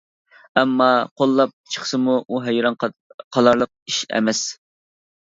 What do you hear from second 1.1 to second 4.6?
قوللاپ چىقسىمۇ ئۇ ھەيران قالارلىق ئىش ئەمەس.